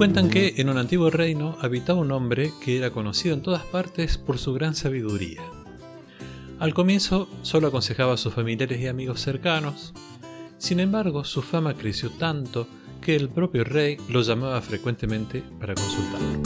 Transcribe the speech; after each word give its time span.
Cuentan 0.00 0.30
que 0.30 0.54
en 0.56 0.70
un 0.70 0.78
antiguo 0.78 1.10
reino 1.10 1.58
habitaba 1.60 2.00
un 2.00 2.10
hombre 2.10 2.54
que 2.64 2.78
era 2.78 2.88
conocido 2.90 3.34
en 3.34 3.42
todas 3.42 3.64
partes 3.64 4.16
por 4.16 4.38
su 4.38 4.54
gran 4.54 4.74
sabiduría. 4.74 5.42
Al 6.58 6.72
comienzo 6.72 7.28
solo 7.42 7.68
aconsejaba 7.68 8.14
a 8.14 8.16
sus 8.16 8.32
familiares 8.32 8.80
y 8.80 8.86
amigos 8.86 9.20
cercanos, 9.20 9.92
sin 10.56 10.80
embargo 10.80 11.22
su 11.24 11.42
fama 11.42 11.74
creció 11.74 12.08
tanto 12.08 12.66
que 13.02 13.14
el 13.14 13.28
propio 13.28 13.62
rey 13.62 13.98
lo 14.08 14.22
llamaba 14.22 14.62
frecuentemente 14.62 15.44
para 15.60 15.74
consultarlo. 15.74 16.40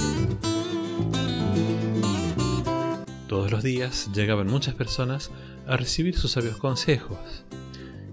Todos 3.28 3.52
los 3.52 3.62
días 3.62 4.10
llegaban 4.12 4.48
muchas 4.48 4.74
personas 4.74 5.30
a 5.68 5.76
recibir 5.76 6.16
sus 6.16 6.32
sabios 6.32 6.56
consejos. 6.56 7.44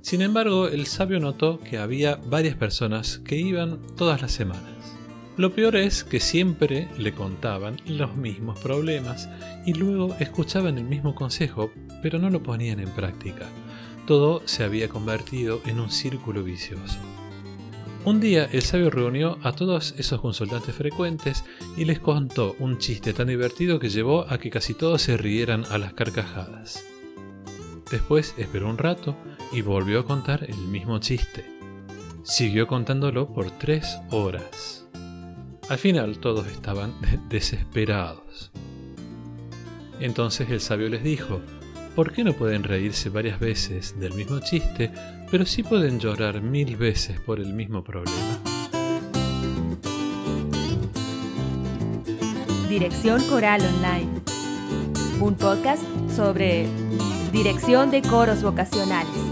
Sin 0.04 0.22
embargo, 0.22 0.68
el 0.68 0.86
sabio 0.86 1.20
notó 1.20 1.60
que 1.60 1.80
había 1.80 2.18
varias 2.28 2.56
personas 2.56 3.18
que 3.26 3.38
iban 3.38 3.80
todas 3.98 4.22
las 4.22 4.34
semanas. 4.34 4.91
Lo 5.42 5.56
peor 5.56 5.76
es 5.76 6.04
que 6.04 6.20
siempre 6.20 6.88
le 7.00 7.14
contaban 7.14 7.78
los 7.88 8.16
mismos 8.16 8.60
problemas 8.60 9.28
y 9.66 9.74
luego 9.74 10.16
escuchaban 10.20 10.78
el 10.78 10.84
mismo 10.84 11.16
consejo, 11.16 11.72
pero 12.04 12.20
no 12.20 12.30
lo 12.30 12.44
ponían 12.44 12.80
en 12.80 12.90
práctica. 12.90 13.48
Todo 14.06 14.44
se 14.46 14.64
había 14.64 14.88
convertido 14.88 15.60
en 15.66 15.80
un 15.80 15.90
círculo 15.90 16.44
vicioso. 16.44 17.00
Un 18.06 18.20
día 18.20 18.50
el 18.52 18.62
sabio 18.62 18.92
reunió 18.92 19.40
a 19.42 19.54
todos 19.54 19.96
esos 19.98 20.22
consultantes 20.22 20.76
frecuentes 20.76 21.44
y 21.76 21.86
les 21.86 21.98
contó 21.98 22.56
un 22.60 22.78
chiste 22.78 23.12
tan 23.12 23.26
divertido 23.26 23.80
que 23.80 23.90
llevó 23.90 24.30
a 24.30 24.38
que 24.38 24.52
casi 24.52 24.76
todos 24.76 25.02
se 25.02 25.18
rieran 25.18 25.66
a 25.72 25.80
las 25.80 25.94
carcajadas. 25.94 26.86
Después 27.90 28.36
esperó 28.38 28.70
un 28.70 28.78
rato 28.78 29.18
y 29.52 29.64
volvió 29.64 30.02
a 30.02 30.06
contar 30.06 30.44
el 30.44 30.58
mismo 30.58 31.00
chiste. 31.00 31.44
Siguió 32.22 32.68
contándolo 32.68 33.34
por 33.34 33.50
tres 33.50 33.98
horas. 34.12 34.82
Al 35.72 35.78
final 35.78 36.18
todos 36.18 36.48
estaban 36.48 36.94
desesperados. 37.30 38.52
Entonces 40.02 40.50
el 40.50 40.60
sabio 40.60 40.90
les 40.90 41.02
dijo, 41.02 41.40
¿por 41.96 42.12
qué 42.12 42.26
no 42.26 42.34
pueden 42.34 42.64
reírse 42.64 43.08
varias 43.08 43.40
veces 43.40 43.98
del 43.98 44.14
mismo 44.14 44.42
chiste, 44.42 44.92
pero 45.32 45.46
sí 45.46 45.64
pueden 45.64 45.98
llorar 45.98 46.42
mil 46.42 46.76
veces 46.76 47.22
por 47.22 47.40
el 47.40 47.54
mismo 47.54 47.86
problema? 47.86 48.12
Dirección 52.68 53.24
Coral 53.30 53.62
Online. 53.62 54.10
Un 55.22 55.36
podcast 55.36 55.84
sobre 56.14 56.68
dirección 57.32 57.92
de 57.92 58.02
coros 58.02 58.44
vocacionales. 58.44 59.31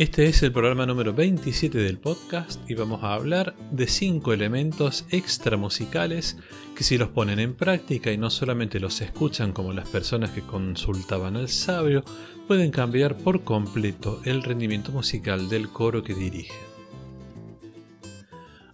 Este 0.00 0.24
es 0.24 0.42
el 0.42 0.50
programa 0.50 0.86
número 0.86 1.12
27 1.12 1.76
del 1.76 1.98
podcast 1.98 2.58
y 2.70 2.74
vamos 2.74 3.04
a 3.04 3.12
hablar 3.12 3.54
de 3.70 3.86
cinco 3.86 4.32
elementos 4.32 5.04
extramusicales 5.10 6.38
que 6.74 6.84
si 6.84 6.96
los 6.96 7.10
ponen 7.10 7.38
en 7.38 7.54
práctica 7.54 8.10
y 8.10 8.16
no 8.16 8.30
solamente 8.30 8.80
los 8.80 9.02
escuchan 9.02 9.52
como 9.52 9.74
las 9.74 9.86
personas 9.90 10.30
que 10.30 10.40
consultaban 10.40 11.36
al 11.36 11.50
sabio, 11.50 12.02
pueden 12.48 12.70
cambiar 12.70 13.18
por 13.18 13.44
completo 13.44 14.22
el 14.24 14.42
rendimiento 14.42 14.90
musical 14.90 15.50
del 15.50 15.68
coro 15.68 16.02
que 16.02 16.14
dirigen. 16.14 16.56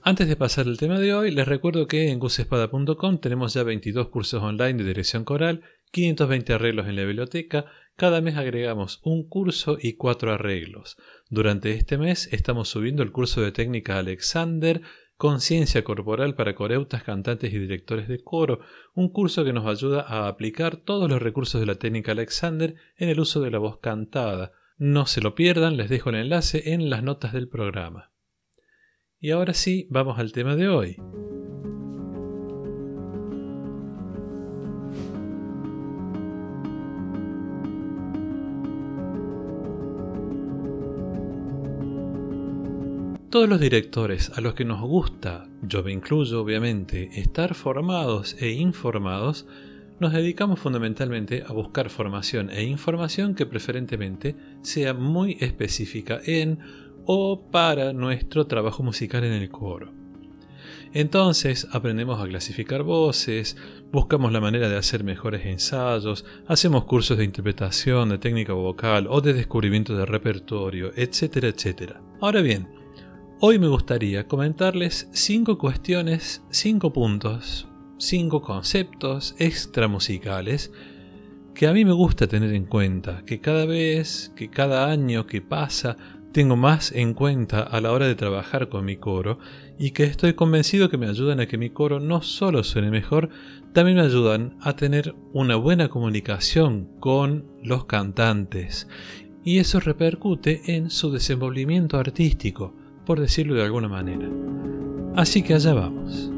Antes 0.02 0.28
de 0.28 0.36
pasar 0.36 0.68
al 0.68 0.78
tema 0.78 1.00
de 1.00 1.12
hoy, 1.12 1.32
les 1.32 1.48
recuerdo 1.48 1.88
que 1.88 2.12
en 2.12 2.20
gusespada.com 2.20 3.18
tenemos 3.18 3.52
ya 3.52 3.64
22 3.64 4.10
cursos 4.10 4.40
online 4.40 4.74
de 4.74 4.84
dirección 4.84 5.24
coral, 5.24 5.62
520 5.90 6.52
arreglos 6.52 6.86
en 6.86 6.94
la 6.94 7.02
biblioteca, 7.02 7.64
cada 7.96 8.20
mes 8.20 8.36
agregamos 8.36 9.00
un 9.02 9.26
curso 9.26 9.78
y 9.80 9.94
cuatro 9.94 10.32
arreglos. 10.32 10.96
Durante 11.30 11.72
este 11.72 11.98
mes 11.98 12.28
estamos 12.32 12.68
subiendo 12.68 13.02
el 13.02 13.10
curso 13.10 13.40
de 13.40 13.52
técnica 13.52 13.98
Alexander, 13.98 14.82
Conciencia 15.16 15.82
Corporal 15.82 16.34
para 16.34 16.54
coreutas, 16.54 17.02
cantantes 17.02 17.52
y 17.52 17.58
directores 17.58 18.06
de 18.06 18.22
coro, 18.22 18.60
un 18.94 19.08
curso 19.08 19.44
que 19.44 19.54
nos 19.54 19.66
ayuda 19.66 20.02
a 20.02 20.28
aplicar 20.28 20.76
todos 20.76 21.08
los 21.08 21.22
recursos 21.22 21.58
de 21.58 21.66
la 21.66 21.76
técnica 21.76 22.12
Alexander 22.12 22.74
en 22.96 23.08
el 23.08 23.18
uso 23.18 23.40
de 23.40 23.50
la 23.50 23.58
voz 23.58 23.78
cantada. 23.78 24.52
No 24.76 25.06
se 25.06 25.22
lo 25.22 25.34
pierdan, 25.34 25.78
les 25.78 25.88
dejo 25.88 26.10
el 26.10 26.16
enlace 26.16 26.74
en 26.74 26.90
las 26.90 27.02
notas 27.02 27.32
del 27.32 27.48
programa. 27.48 28.12
Y 29.18 29.30
ahora 29.30 29.54
sí, 29.54 29.88
vamos 29.90 30.18
al 30.18 30.32
tema 30.32 30.54
de 30.54 30.68
hoy. 30.68 30.96
Todos 43.36 43.50
los 43.50 43.60
directores 43.60 44.32
a 44.34 44.40
los 44.40 44.54
que 44.54 44.64
nos 44.64 44.80
gusta, 44.80 45.46
yo 45.60 45.82
me 45.82 45.92
incluyo 45.92 46.40
obviamente, 46.40 47.10
estar 47.20 47.54
formados 47.54 48.34
e 48.40 48.52
informados, 48.52 49.46
nos 50.00 50.14
dedicamos 50.14 50.58
fundamentalmente 50.58 51.44
a 51.46 51.52
buscar 51.52 51.90
formación 51.90 52.48
e 52.48 52.62
información 52.62 53.34
que 53.34 53.44
preferentemente 53.44 54.36
sea 54.62 54.94
muy 54.94 55.36
específica 55.38 56.18
en 56.24 56.60
o 57.04 57.50
para 57.50 57.92
nuestro 57.92 58.46
trabajo 58.46 58.82
musical 58.82 59.22
en 59.22 59.34
el 59.34 59.50
coro. 59.50 59.92
Entonces 60.94 61.68
aprendemos 61.72 62.18
a 62.18 62.26
clasificar 62.26 62.84
voces, 62.84 63.58
buscamos 63.92 64.32
la 64.32 64.40
manera 64.40 64.70
de 64.70 64.78
hacer 64.78 65.04
mejores 65.04 65.44
ensayos, 65.44 66.24
hacemos 66.46 66.84
cursos 66.84 67.18
de 67.18 67.24
interpretación, 67.24 68.08
de 68.08 68.16
técnica 68.16 68.54
vocal 68.54 69.06
o 69.10 69.20
de 69.20 69.34
descubrimiento 69.34 69.94
de 69.94 70.06
repertorio, 70.06 70.90
etcétera, 70.96 71.48
etcétera. 71.48 72.00
Ahora 72.22 72.40
bien, 72.40 72.85
Hoy 73.38 73.58
me 73.58 73.68
gustaría 73.68 74.26
comentarles 74.26 75.10
cinco 75.12 75.58
cuestiones, 75.58 76.42
cinco 76.48 76.94
puntos, 76.94 77.68
cinco 77.98 78.40
conceptos 78.40 79.34
extramusicales 79.38 80.72
que 81.52 81.66
a 81.66 81.74
mí 81.74 81.84
me 81.84 81.92
gusta 81.92 82.28
tener 82.28 82.54
en 82.54 82.64
cuenta, 82.64 83.24
que 83.26 83.42
cada 83.42 83.66
vez, 83.66 84.32
que 84.36 84.48
cada 84.48 84.90
año 84.90 85.26
que 85.26 85.42
pasa, 85.42 85.98
tengo 86.32 86.56
más 86.56 86.92
en 86.92 87.12
cuenta 87.12 87.60
a 87.60 87.78
la 87.82 87.92
hora 87.92 88.06
de 88.06 88.14
trabajar 88.14 88.70
con 88.70 88.86
mi 88.86 88.96
coro 88.96 89.38
y 89.78 89.90
que 89.90 90.04
estoy 90.04 90.32
convencido 90.32 90.88
que 90.88 90.96
me 90.96 91.06
ayudan 91.06 91.40
a 91.40 91.46
que 91.46 91.58
mi 91.58 91.68
coro 91.68 92.00
no 92.00 92.22
solo 92.22 92.64
suene 92.64 92.90
mejor, 92.90 93.28
también 93.74 93.98
me 93.98 94.04
ayudan 94.04 94.56
a 94.62 94.76
tener 94.76 95.14
una 95.34 95.56
buena 95.56 95.90
comunicación 95.90 96.88
con 97.00 97.44
los 97.62 97.84
cantantes. 97.84 98.88
Y 99.44 99.58
eso 99.58 99.78
repercute 99.78 100.74
en 100.74 100.88
su 100.88 101.12
desenvolvimiento 101.12 101.98
artístico 101.98 102.85
por 103.06 103.20
decirlo 103.20 103.54
de 103.54 103.62
alguna 103.62 103.88
manera. 103.88 104.28
Así 105.14 105.42
que 105.42 105.54
allá 105.54 105.72
vamos. 105.72 106.30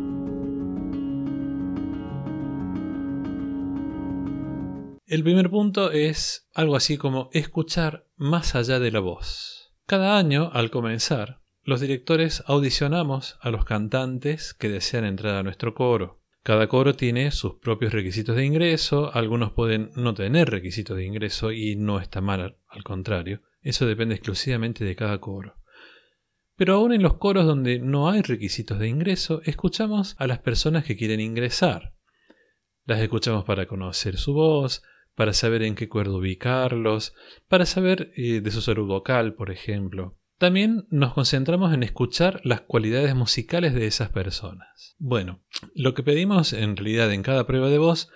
El 5.06 5.24
primer 5.24 5.48
punto 5.48 5.90
es 5.90 6.46
algo 6.54 6.76
así 6.76 6.98
como 6.98 7.30
escuchar 7.32 8.06
más 8.16 8.54
allá 8.54 8.78
de 8.78 8.92
la 8.92 9.00
voz. 9.00 9.72
Cada 9.86 10.18
año, 10.18 10.50
al 10.52 10.70
comenzar, 10.70 11.40
los 11.64 11.80
directores 11.80 12.44
audicionamos 12.46 13.38
a 13.40 13.50
los 13.50 13.64
cantantes 13.64 14.52
que 14.52 14.68
desean 14.68 15.06
entrar 15.06 15.34
a 15.36 15.42
nuestro 15.42 15.72
coro. 15.72 16.20
Cada 16.42 16.66
coro 16.68 16.94
tiene 16.94 17.30
sus 17.30 17.54
propios 17.54 17.92
requisitos 17.92 18.36
de 18.36 18.44
ingreso, 18.44 19.10
algunos 19.14 19.52
pueden 19.52 19.90
no 19.96 20.12
tener 20.14 20.50
requisitos 20.50 20.96
de 20.96 21.06
ingreso 21.06 21.52
y 21.52 21.74
no 21.74 22.00
está 22.00 22.20
mal, 22.20 22.58
al 22.68 22.84
contrario, 22.84 23.40
eso 23.62 23.86
depende 23.86 24.14
exclusivamente 24.14 24.84
de 24.84 24.94
cada 24.94 25.18
coro. 25.18 25.56
Pero 26.58 26.74
aún 26.74 26.92
en 26.92 27.02
los 27.02 27.14
coros 27.14 27.46
donde 27.46 27.78
no 27.78 28.10
hay 28.10 28.20
requisitos 28.20 28.80
de 28.80 28.88
ingreso, 28.88 29.40
escuchamos 29.44 30.16
a 30.18 30.26
las 30.26 30.40
personas 30.40 30.84
que 30.84 30.96
quieren 30.96 31.20
ingresar. 31.20 31.94
Las 32.84 33.00
escuchamos 33.00 33.44
para 33.44 33.66
conocer 33.66 34.16
su 34.16 34.34
voz, 34.34 34.82
para 35.14 35.32
saber 35.32 35.62
en 35.62 35.76
qué 35.76 35.88
cuerdo 35.88 36.18
ubicarlos, 36.18 37.14
para 37.46 37.64
saber 37.64 38.10
eh, 38.16 38.40
de 38.40 38.50
su 38.50 38.60
salud 38.60 38.88
vocal, 38.88 39.34
por 39.34 39.52
ejemplo. 39.52 40.18
También 40.36 40.88
nos 40.90 41.14
concentramos 41.14 41.72
en 41.72 41.84
escuchar 41.84 42.40
las 42.42 42.62
cualidades 42.62 43.14
musicales 43.14 43.72
de 43.72 43.86
esas 43.86 44.10
personas. 44.10 44.96
Bueno, 44.98 45.44
lo 45.76 45.94
que 45.94 46.02
pedimos 46.02 46.52
en 46.52 46.76
realidad 46.76 47.12
en 47.12 47.22
cada 47.22 47.46
prueba 47.46 47.68
de 47.68 47.78
voz, 47.78 48.10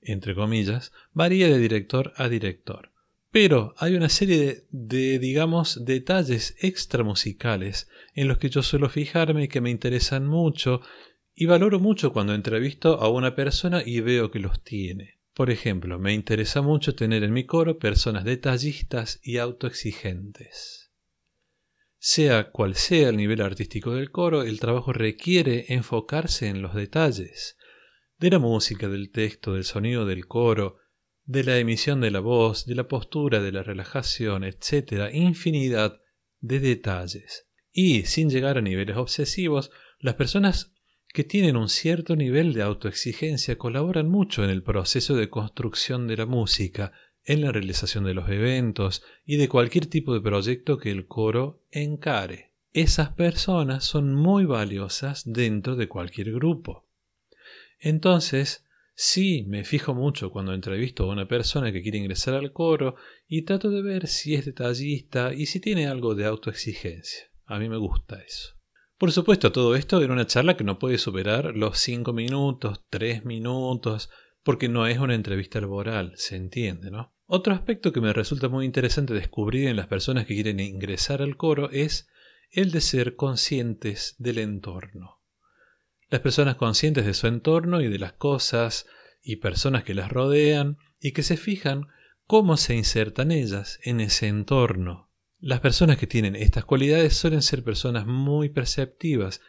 entre 0.00 0.34
comillas, 0.34 0.92
varía 1.12 1.46
de 1.48 1.58
director 1.58 2.14
a 2.16 2.30
director. 2.30 2.91
Pero 3.32 3.74
hay 3.78 3.94
una 3.94 4.10
serie 4.10 4.66
de, 4.70 5.18
digamos, 5.18 5.86
detalles 5.86 6.54
extramusicales 6.60 7.88
en 8.14 8.28
los 8.28 8.36
que 8.36 8.50
yo 8.50 8.62
suelo 8.62 8.90
fijarme 8.90 9.44
y 9.44 9.48
que 9.48 9.62
me 9.62 9.70
interesan 9.70 10.26
mucho 10.26 10.82
y 11.34 11.46
valoro 11.46 11.80
mucho 11.80 12.12
cuando 12.12 12.34
entrevisto 12.34 13.00
a 13.00 13.08
una 13.08 13.34
persona 13.34 13.82
y 13.84 14.00
veo 14.00 14.30
que 14.30 14.38
los 14.38 14.62
tiene. 14.62 15.18
Por 15.32 15.50
ejemplo, 15.50 15.98
me 15.98 16.12
interesa 16.12 16.60
mucho 16.60 16.94
tener 16.94 17.22
en 17.22 17.32
mi 17.32 17.46
coro 17.46 17.78
personas 17.78 18.24
detallistas 18.24 19.18
y 19.22 19.38
autoexigentes. 19.38 20.92
Sea 21.96 22.50
cual 22.50 22.74
sea 22.74 23.08
el 23.08 23.16
nivel 23.16 23.40
artístico 23.40 23.94
del 23.94 24.10
coro, 24.10 24.42
el 24.42 24.60
trabajo 24.60 24.92
requiere 24.92 25.72
enfocarse 25.72 26.48
en 26.48 26.60
los 26.60 26.74
detalles 26.74 27.56
de 28.18 28.28
la 28.28 28.38
música, 28.38 28.88
del 28.88 29.10
texto, 29.10 29.54
del 29.54 29.64
sonido 29.64 30.04
del 30.04 30.26
coro, 30.26 30.81
de 31.24 31.44
la 31.44 31.58
emisión 31.58 32.00
de 32.00 32.10
la 32.10 32.20
voz, 32.20 32.66
de 32.66 32.74
la 32.74 32.88
postura, 32.88 33.40
de 33.40 33.52
la 33.52 33.62
relajación, 33.62 34.44
etc., 34.44 35.10
infinidad 35.12 35.98
de 36.40 36.60
detalles. 36.60 37.48
Y, 37.72 38.02
sin 38.02 38.30
llegar 38.30 38.58
a 38.58 38.62
niveles 38.62 38.96
obsesivos, 38.96 39.70
Las 39.98 40.16
personas 40.16 40.72
que 41.12 41.22
tienen 41.22 41.56
un 41.56 41.68
cierto 41.68 42.16
nivel 42.16 42.54
de 42.54 42.62
autoexigencia 42.62 43.56
colaboran 43.56 44.08
mucho 44.08 44.42
en 44.42 44.50
el 44.50 44.64
proceso 44.64 45.14
de 45.14 45.30
construcción 45.30 46.08
de 46.08 46.16
la 46.16 46.26
música, 46.26 46.92
en 47.24 47.42
la 47.42 47.52
realización 47.52 48.02
de 48.04 48.14
los 48.14 48.28
eventos 48.28 49.04
y 49.24 49.36
de 49.36 49.48
cualquier 49.48 49.86
tipo 49.86 50.12
de 50.12 50.20
proyecto 50.20 50.78
que 50.78 50.90
el 50.90 51.06
coro 51.06 51.62
encare. 51.70 52.52
Esas 52.72 53.10
personas 53.10 53.84
son 53.84 54.14
muy 54.14 54.44
valiosas 54.44 55.22
dentro 55.24 55.76
de 55.76 55.88
cualquier 55.88 56.32
grupo. 56.32 56.88
Entonces, 57.78 58.64
sí, 58.94 59.44
me 59.48 59.64
fijo 59.64 59.94
mucho 59.94 60.30
cuando 60.30 60.54
entrevisto 60.54 61.04
a 61.04 61.12
una 61.12 61.28
persona 61.28 61.72
que 61.72 61.82
quiere 61.82 61.98
ingresar 61.98 62.34
al 62.34 62.52
coro 62.52 62.96
y 63.26 63.42
trato 63.42 63.70
de 63.70 63.82
ver 63.82 64.06
si 64.06 64.34
es 64.34 64.44
detallista 64.44 65.32
y 65.34 65.46
si 65.46 65.60
tiene 65.60 65.86
algo 65.86 66.14
de 66.14 66.26
autoexigencia. 66.26 67.30
A 67.46 67.58
mí 67.58 67.68
me 67.68 67.76
gusta 67.76 68.20
eso. 68.22 68.54
Por 68.98 69.10
supuesto, 69.10 69.50
todo 69.50 69.74
esto 69.74 70.00
era 70.00 70.12
una 70.12 70.26
charla 70.26 70.56
que 70.56 70.64
no 70.64 70.78
puede 70.78 70.96
superar 70.96 71.56
los 71.56 71.78
5 71.78 72.12
minutos, 72.12 72.84
3 72.88 73.24
minutos, 73.24 74.10
porque 74.44 74.68
no 74.68 74.86
es 74.86 74.98
una 74.98 75.14
entrevista 75.14 75.60
laboral, 75.60 76.12
se 76.16 76.36
entiende, 76.36 76.90
¿no? 76.90 77.12
Otro 77.26 77.54
aspecto 77.54 77.92
que 77.92 78.00
me 78.00 78.12
resulta 78.12 78.48
muy 78.48 78.64
interesante 78.64 79.14
descubrir 79.14 79.68
en 79.68 79.76
las 79.76 79.86
personas 79.86 80.26
que 80.26 80.34
quieren 80.34 80.60
ingresar 80.60 81.22
al 81.22 81.36
coro 81.36 81.70
es 81.70 82.08
el 82.50 82.70
de 82.70 82.80
ser 82.80 83.16
conscientes 83.16 84.14
del 84.18 84.38
entorno. 84.38 85.21
Las 86.12 86.20
personas 86.20 86.56
conscientes 86.56 87.06
de 87.06 87.14
su 87.14 87.26
entorno 87.26 87.80
y 87.80 87.88
de 87.88 87.98
las 87.98 88.12
cosas 88.12 88.84
y 89.22 89.36
personas 89.36 89.82
que 89.82 89.94
las 89.94 90.12
rodean 90.12 90.76
y 91.00 91.12
que 91.12 91.22
se 91.22 91.38
fijan 91.38 91.86
cómo 92.26 92.58
se 92.58 92.76
insertan 92.76 93.30
ellas 93.32 93.80
en 93.82 93.98
ese 93.98 94.28
entorno, 94.28 95.08
las 95.40 95.60
personas 95.60 95.96
que 95.96 96.06
tienen 96.06 96.36
estas 96.36 96.66
cualidades 96.66 97.16
suelen 97.16 97.40
ser 97.40 97.64
personas 97.64 98.04
muy 98.06 98.50
perceptivas 98.50 99.40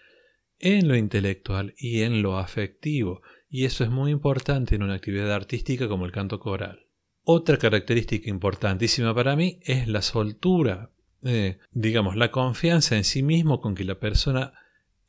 en 0.57 0.87
lo 0.87 0.95
intelectual 0.95 1.73
y 1.77 2.03
en 2.03 2.21
lo 2.21 2.37
afectivo, 2.37 3.21
y 3.49 3.65
eso 3.65 3.83
es 3.83 3.89
muy 3.89 4.11
importante 4.11 4.75
en 4.75 4.83
una 4.83 4.93
actividad 4.93 5.33
artística 5.33 5.89
como 5.89 6.05
el 6.05 6.13
canto 6.13 6.39
coral. 6.39 6.87
Otra 7.23 7.57
característica 7.57 8.29
importantísima 8.29 9.13
para 9.13 9.35
mí 9.35 9.59
es 9.63 9.89
la 9.89 10.01
soltura, 10.01 10.91
eh, 11.23 11.57
digamos, 11.71 12.15
la 12.15 12.31
confianza 12.31 12.95
en 12.95 13.03
sí 13.03 13.21
mismo 13.21 13.59
con 13.59 13.75
que 13.75 13.83
la 13.83 13.99
persona 13.99 14.53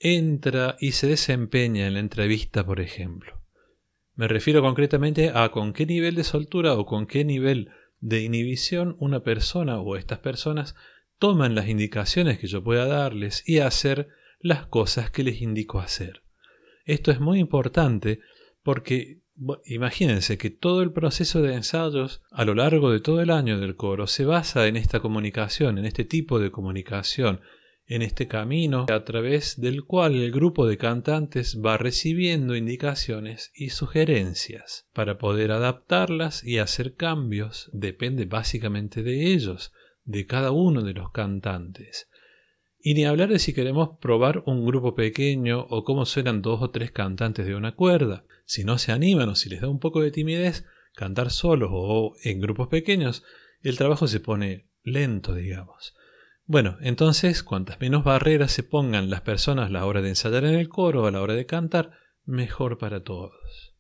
entra 0.05 0.77
y 0.79 0.93
se 0.93 1.07
desempeña 1.09 1.87
en 1.87 1.95
la 1.95 2.01
entrevista, 2.01 2.65
por 2.65 2.79
ejemplo. 2.79 3.41
Me 4.15 4.29
refiero 4.29 4.61
concretamente 4.61 5.33
a 5.35 5.49
con 5.49 5.73
qué 5.73 5.87
nivel 5.87 6.15
de 6.15 6.25
soltura 6.25 6.75
o 6.75 6.85
con 6.85 7.07
qué 7.07 7.25
nivel 7.25 7.71
de 8.01 8.23
inhibición 8.23 8.97
una 9.01 9.21
persona 9.21 9.81
o 9.81 9.97
estas 9.97 10.19
personas 10.19 10.77
toman 11.19 11.55
las 11.55 11.69
indicaciones 11.69 12.39
que 12.39 12.47
yo 12.47 12.63
pueda 12.63 12.87
darles 12.87 13.43
y 13.49 13.59
hacer 13.61 14.09
las 14.41 14.67
cosas 14.67 15.11
que 15.11 15.25
les 15.25 15.41
indico 15.41 15.81
hacer. 15.81 16.23
Esto 16.85 17.11
es 17.11 17.19
muy 17.19 17.39
importante 17.39 18.21
porque 18.63 19.23
imagínense 19.65 20.37
que 20.37 20.51
todo 20.51 20.83
el 20.83 20.93
proceso 20.93 21.41
de 21.41 21.55
ensayos 21.55 22.23
a 22.31 22.45
lo 22.45 22.55
largo 22.55 22.93
de 22.93 23.01
todo 23.01 23.23
el 23.23 23.31
año 23.31 23.59
del 23.59 23.75
coro 23.75 24.07
se 24.07 24.27
basa 24.27 24.69
en 24.69 24.77
esta 24.77 25.01
comunicación, 25.01 25.79
en 25.79 25.87
este 25.87 26.05
tipo 26.05 26.39
de 26.39 26.51
comunicación, 26.51 27.41
en 27.87 28.03
este 28.03 28.27
camino 28.27 28.87
a 28.91 29.05
través 29.05 29.61
del 29.61 29.85
cual 29.85 30.15
el 30.15 30.33
grupo 30.33 30.67
de 30.67 30.79
cantantes 30.79 31.61
va 31.65 31.77
recibiendo 31.77 32.57
indicaciones 32.57 33.53
y 33.55 33.71
sugerencias. 33.71 34.89
Para 34.93 35.19
poder 35.19 35.53
adaptarlas 35.53 36.45
y 36.45 36.59
hacer 36.59 36.95
cambios 36.95 37.71
depende 37.73 38.25
básicamente 38.25 39.03
de 39.03 39.33
ellos, 39.33 39.73
de 40.05 40.27
cada 40.27 40.51
uno 40.51 40.83
de 40.83 40.95
los 40.95 41.11
cantantes. 41.11 42.09
Y 42.81 42.95
ni 42.95 43.07
hablar 43.07 43.31
de 43.31 43.39
si 43.39 43.55
queremos 43.55 43.99
probar 44.01 44.43
un 44.47 44.67
grupo 44.67 44.95
pequeño 44.95 45.67
o 45.71 45.85
cómo 45.85 46.05
suenan 46.05 46.43
dos 46.43 46.61
o 46.61 46.71
tres 46.71 46.91
cantantes 46.91 47.47
de 47.47 47.55
una 47.55 47.75
cuerda. 47.75 48.25
Si 48.45 48.65
no 48.65 48.77
se 48.77 48.93
animan 48.93 49.31
o 49.31 49.35
si 49.35 49.49
les 49.49 49.63
da 49.63 49.69
un 49.69 49.79
poco 49.79 50.03
de 50.03 50.11
timidez, 50.11 50.67
cantar 50.95 51.31
solos 51.31 51.71
o 51.73 52.15
en 52.23 52.41
grupos 52.41 52.69
pequeños, 52.69 53.25
el 53.63 53.79
trabajo 53.79 54.07
se 54.07 54.21
pone 54.21 54.67
lento, 54.83 55.35
digamos. 55.35 55.95
Bueno, 56.47 56.77
entonces, 56.81 57.43
cuantas 57.43 57.81
menos 57.81 58.05
barreras 58.05 58.53
se 58.53 58.63
pongan 58.63 59.09
las 59.09 59.23
personas 59.23 59.69
a 59.69 59.73
la 59.73 59.87
hora 59.87 60.03
de 60.03 60.11
ensayar 60.11 60.45
en 60.45 60.55
el 60.55 60.69
coro 60.69 61.07
a 61.07 61.11
la 61.11 61.23
hora 61.23 61.35
de 61.35 61.47
cantar, 61.47 61.93
mejor 62.25 62.77
para 62.77 63.03
todos. 63.03 63.75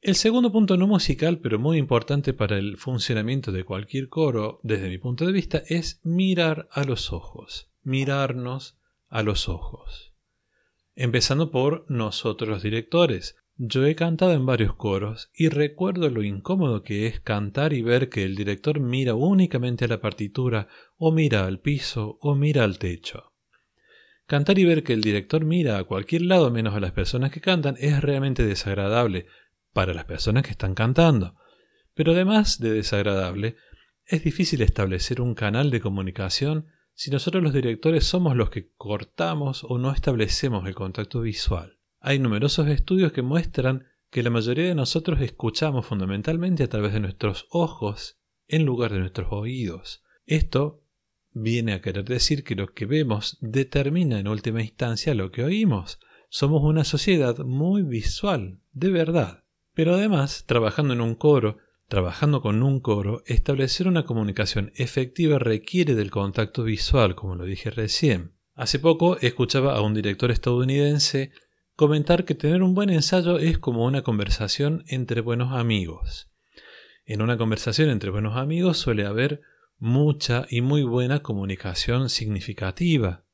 El 0.00 0.14
segundo 0.14 0.52
punto 0.52 0.76
no 0.76 0.86
musical, 0.86 1.40
pero 1.40 1.58
muy 1.58 1.78
importante 1.78 2.32
para 2.32 2.58
el 2.58 2.76
funcionamiento 2.76 3.50
de 3.50 3.64
cualquier 3.64 4.08
coro, 4.08 4.60
desde 4.62 4.88
mi 4.88 4.98
punto 4.98 5.26
de 5.26 5.32
vista, 5.32 5.62
es 5.66 6.00
mirar 6.04 6.68
a 6.70 6.84
los 6.84 7.12
ojos, 7.12 7.72
mirarnos 7.82 8.78
a 9.08 9.24
los 9.24 9.48
ojos. 9.48 10.14
Empezando 10.94 11.50
por 11.50 11.90
nosotros 11.90 12.48
los 12.48 12.62
directores, 12.62 13.36
yo 13.58 13.86
he 13.86 13.94
cantado 13.94 14.32
en 14.32 14.44
varios 14.44 14.74
coros 14.74 15.30
y 15.34 15.48
recuerdo 15.48 16.10
lo 16.10 16.22
incómodo 16.22 16.82
que 16.82 17.06
es 17.06 17.20
cantar 17.20 17.72
y 17.72 17.80
ver 17.80 18.10
que 18.10 18.22
el 18.22 18.36
director 18.36 18.80
mira 18.80 19.14
únicamente 19.14 19.86
a 19.86 19.88
la 19.88 20.00
partitura 20.00 20.68
o 20.98 21.10
mira 21.10 21.46
al 21.46 21.60
piso 21.60 22.18
o 22.20 22.34
mira 22.34 22.64
al 22.64 22.78
techo. 22.78 23.32
Cantar 24.26 24.58
y 24.58 24.66
ver 24.66 24.82
que 24.82 24.92
el 24.92 25.00
director 25.00 25.44
mira 25.44 25.78
a 25.78 25.84
cualquier 25.84 26.22
lado 26.22 26.50
menos 26.50 26.74
a 26.74 26.80
las 26.80 26.92
personas 26.92 27.30
que 27.30 27.40
cantan 27.40 27.76
es 27.78 28.02
realmente 28.02 28.44
desagradable 28.44 29.26
para 29.72 29.94
las 29.94 30.04
personas 30.04 30.42
que 30.42 30.50
están 30.50 30.74
cantando. 30.74 31.36
Pero 31.94 32.12
además 32.12 32.58
de 32.58 32.72
desagradable, 32.72 33.56
es 34.04 34.22
difícil 34.22 34.60
establecer 34.60 35.22
un 35.22 35.34
canal 35.34 35.70
de 35.70 35.80
comunicación 35.80 36.66
si 36.92 37.10
nosotros 37.10 37.42
los 37.42 37.54
directores 37.54 38.04
somos 38.04 38.36
los 38.36 38.50
que 38.50 38.68
cortamos 38.76 39.64
o 39.64 39.78
no 39.78 39.92
establecemos 39.92 40.66
el 40.66 40.74
contacto 40.74 41.20
visual. 41.20 41.75
Hay 42.08 42.20
numerosos 42.20 42.68
estudios 42.68 43.10
que 43.10 43.22
muestran 43.22 43.88
que 44.12 44.22
la 44.22 44.30
mayoría 44.30 44.66
de 44.66 44.76
nosotros 44.76 45.20
escuchamos 45.20 45.86
fundamentalmente 45.86 46.62
a 46.62 46.68
través 46.68 46.92
de 46.92 47.00
nuestros 47.00 47.48
ojos 47.50 48.16
en 48.46 48.64
lugar 48.64 48.92
de 48.92 49.00
nuestros 49.00 49.26
oídos. 49.32 50.04
Esto 50.24 50.84
viene 51.32 51.72
a 51.72 51.80
querer 51.80 52.04
decir 52.04 52.44
que 52.44 52.54
lo 52.54 52.68
que 52.68 52.86
vemos 52.86 53.38
determina 53.40 54.20
en 54.20 54.28
última 54.28 54.62
instancia 54.62 55.16
lo 55.16 55.32
que 55.32 55.42
oímos. 55.42 55.98
Somos 56.28 56.62
una 56.62 56.84
sociedad 56.84 57.38
muy 57.38 57.82
visual, 57.82 58.60
de 58.72 58.90
verdad. 58.90 59.42
Pero 59.74 59.96
además, 59.96 60.44
trabajando 60.46 60.94
en 60.94 61.00
un 61.00 61.16
coro, 61.16 61.58
trabajando 61.88 62.40
con 62.40 62.62
un 62.62 62.78
coro, 62.78 63.24
establecer 63.26 63.88
una 63.88 64.04
comunicación 64.04 64.70
efectiva 64.76 65.40
requiere 65.40 65.96
del 65.96 66.12
contacto 66.12 66.62
visual, 66.62 67.16
como 67.16 67.34
lo 67.34 67.44
dije 67.46 67.72
recién. 67.72 68.36
Hace 68.54 68.78
poco 68.78 69.18
escuchaba 69.18 69.76
a 69.76 69.80
un 69.80 69.92
director 69.92 70.30
estadounidense 70.30 71.32
comentar 71.76 72.24
que 72.24 72.34
tener 72.34 72.62
un 72.62 72.74
buen 72.74 72.90
ensayo 72.90 73.38
es 73.38 73.58
como 73.58 73.84
una 73.84 74.02
conversación 74.02 74.84
entre 74.88 75.20
buenos 75.20 75.52
amigos. 75.52 76.30
En 77.04 77.22
una 77.22 77.36
conversación 77.36 77.90
entre 77.90 78.10
buenos 78.10 78.36
amigos 78.36 78.78
suele 78.78 79.04
haber 79.06 79.42
mucha 79.78 80.46
y 80.50 80.62
muy 80.62 80.82
buena 80.82 81.20
comunicación 81.20 82.08
significativa, 82.08 83.24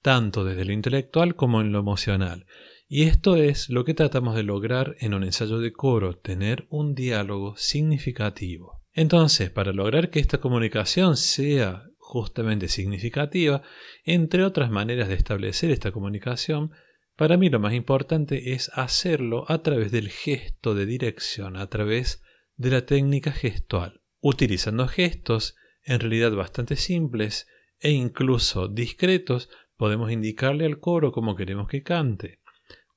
tanto 0.00 0.44
desde 0.44 0.64
lo 0.64 0.72
intelectual 0.72 1.36
como 1.36 1.60
en 1.60 1.70
lo 1.70 1.78
emocional. 1.78 2.46
Y 2.88 3.02
esto 3.02 3.36
es 3.36 3.68
lo 3.68 3.84
que 3.84 3.92
tratamos 3.92 4.34
de 4.34 4.42
lograr 4.44 4.96
en 5.00 5.12
un 5.12 5.22
ensayo 5.22 5.58
de 5.58 5.72
coro, 5.72 6.16
tener 6.16 6.66
un 6.70 6.94
diálogo 6.94 7.54
significativo. 7.58 8.82
Entonces, 8.94 9.50
para 9.50 9.72
lograr 9.72 10.08
que 10.08 10.20
esta 10.20 10.38
comunicación 10.38 11.18
sea 11.18 11.84
justamente 11.98 12.68
significativa, 12.68 13.60
entre 14.04 14.42
otras 14.42 14.70
maneras 14.70 15.08
de 15.08 15.14
establecer 15.14 15.70
esta 15.70 15.92
comunicación, 15.92 16.72
para 17.18 17.36
mí 17.36 17.50
lo 17.50 17.58
más 17.58 17.74
importante 17.74 18.52
es 18.52 18.70
hacerlo 18.74 19.44
a 19.48 19.60
través 19.64 19.90
del 19.90 20.08
gesto 20.08 20.76
de 20.76 20.86
dirección, 20.86 21.56
a 21.56 21.66
través 21.66 22.22
de 22.54 22.70
la 22.70 22.86
técnica 22.86 23.32
gestual, 23.32 24.02
utilizando 24.20 24.86
gestos 24.86 25.56
en 25.82 25.98
realidad 25.98 26.30
bastante 26.30 26.76
simples 26.76 27.48
e 27.80 27.90
incluso 27.90 28.68
discretos, 28.68 29.50
podemos 29.76 30.12
indicarle 30.12 30.64
al 30.64 30.78
coro 30.78 31.10
cómo 31.10 31.34
queremos 31.34 31.66
que 31.66 31.82
cante, 31.82 32.38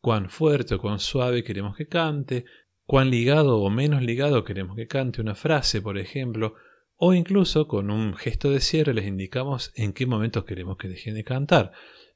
cuán 0.01 0.29
fuerte 0.29 0.75
o 0.75 0.77
cuán 0.77 0.99
suave 0.99 1.43
queremos 1.43 1.75
que 1.75 1.87
cante, 1.87 2.45
cuán 2.85 3.09
ligado 3.09 3.57
o 3.57 3.71
menos 3.71 4.03
ligado 4.03 4.43
queremos 4.43 4.75
que 4.75 4.85
cante 4.85 5.19
una 5.19 5.33
frase, 5.33 5.81
por 5.81 5.97
ejemplo, 5.97 6.53
o 6.95 7.15
incluso 7.15 7.67
con 7.67 7.89
un 7.89 8.13
gesto 8.13 8.51
de 8.51 8.59
cierre 8.59 8.93
les 8.93 9.07
indicamos 9.07 9.71
en 9.73 9.93
qué 9.93 10.05
momentos 10.05 10.45
queremos 10.45 10.77
que 10.77 10.89
dejen 10.89 11.15
de 11.15 11.23
cantar. 11.23 11.71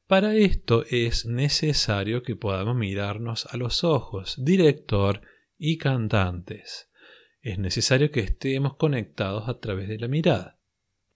Para 0.08 0.36
esto 0.36 0.84
es 0.92 1.26
necesario 1.26 2.22
que 2.22 2.36
podamos 2.36 2.76
mirarnos 2.76 3.48
a 3.48 3.58
los 3.58 3.84
ojos, 3.84 4.36
director 4.38 5.22
y 5.58 5.80
cantantes. 5.80 6.92
Es 7.42 7.58
necesario 7.58 8.12
que 8.12 8.20
estemos 8.20 8.76
conectados 8.76 9.50
a 9.50 9.60
través 9.60 9.88
de 9.88 9.98
la 9.98 10.08
mirada. 10.08 10.60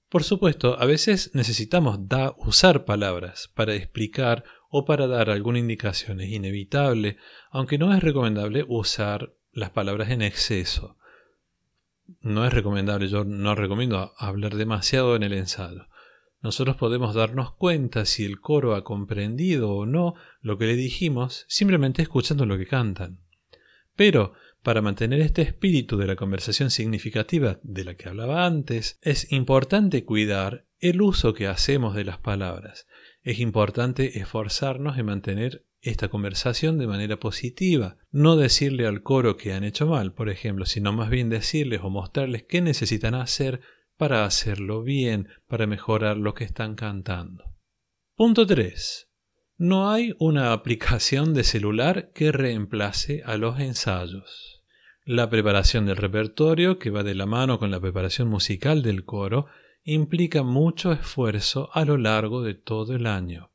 Por 0.10 0.24
supuesto, 0.24 0.79
a 0.79 0.86
veces 0.86 1.36
necesitamos 1.36 2.00
usar 2.38 2.84
palabras 2.84 3.51
para 3.53 3.75
explicar 3.75 4.43
o 4.72 4.86
para 4.86 5.05
dar 5.05 5.29
alguna 5.29 5.60
indicación. 5.60 6.19
Es 6.19 6.31
inevitable, 6.31 7.17
aunque 7.51 7.77
no 7.77 7.93
es 7.93 8.01
recomendable 8.01 8.65
usar 8.67 9.36
las 9.51 9.69
palabras 9.69 10.10
en 10.10 10.24
exceso. 10.24 10.98
No 12.22 12.43
es 12.43 12.51
recomendable, 12.51 13.08
yo 13.08 13.24
no 13.24 13.53
recomiendo 13.53 14.15
hablar 14.17 14.55
demasiado 14.55 15.15
en 15.15 15.22
el 15.22 15.34
ensayo. 15.34 15.86
Nosotros 16.41 16.77
podemos 16.77 17.13
darnos 17.13 17.53
cuenta 17.53 18.05
si 18.05 18.25
el 18.25 18.39
coro 18.39 18.75
ha 18.75 18.84
comprendido 18.84 19.72
o 19.72 19.86
no 19.86 20.15
lo 20.41 20.58
que 20.58 20.67
le 20.67 20.75
dijimos 20.75 21.46
simplemente 21.48 22.01
escuchando 22.01 22.46
lo 22.46 22.58
que 22.58 22.67
cantan. 22.67 23.19
Pero, 23.96 24.34
para 24.63 24.81
mantener 24.81 25.22
este 25.22 25.41
espíritu 25.41 25.98
de 25.98 26.08
la 26.08 26.15
conversación 26.15 26.72
significativa 26.72 27.60
de 27.63 27.84
la 27.84 27.96
que 27.96 28.10
hablaba 28.10 28.46
antes, 28.46 29.00
es 29.01 29.31
importante 29.31 30.05
cuidar 30.05 30.65
el 30.79 31.01
uso 31.01 31.34
que 31.34 31.48
hacemos 31.48 31.96
de 31.96 32.05
las 32.05 32.17
palabras. 32.17 32.88
Es 33.22 33.39
importante 33.39 34.19
esforzarnos 34.19 34.98
en 34.98 35.05
mantener 35.05 35.65
esta 35.81 36.10
conversación 36.10 36.77
de 36.77 36.88
manera 36.88 37.19
positiva, 37.19 37.98
no 38.12 38.36
decirle 38.36 38.86
al 38.86 39.01
coro 39.01 39.38
que 39.38 39.53
han 39.53 39.63
hecho 39.63 39.88
mal, 39.88 40.13
por 40.13 40.29
ejemplo, 40.29 40.65
sino 40.65 40.91
más 40.91 41.10
bien 41.10 41.29
decirles 41.29 41.81
o 41.84 41.89
mostrarles 41.89 42.43
qué 42.43 42.62
necesitan 42.62 43.15
hacer 43.15 43.62
para 44.00 44.24
hacerlo 44.24 44.82
bien, 44.82 45.27
para 45.46 45.68
mejorar 45.68 46.15
lo 46.15 46.34
que 46.34 46.46
están 46.46 46.75
cantando. 46.75 47.44
Punto 48.15 48.48
3. 48.48 49.10
No 49.58 49.91
hay 49.91 50.15
una 50.20 50.53
aplicación 50.53 51.34
de 51.34 51.44
celular 51.44 52.13
que 52.13 52.32
reemplace 52.32 53.24
a 53.25 53.36
los 53.36 53.60
ensayos. 53.60 54.63
La 55.03 55.29
preparación 55.29 55.86
del 55.86 55.98
repertorio, 55.98 56.79
que 56.79 56.91
va 56.91 57.03
de 57.03 57.13
la 57.13 57.25
mano 57.25 57.60
con 57.60 57.72
la 57.72 57.82
preparación 57.82 58.29
musical 58.29 58.84
del 58.84 59.03
coro, 59.03 59.48
implica 59.84 60.44
mucho 60.44 60.94
esfuerzo 60.94 61.70
a 61.74 61.84
lo 61.84 61.98
largo 61.98 62.41
de 62.41 62.53
todo 62.53 62.96
el 62.96 63.06
año. 63.06 63.49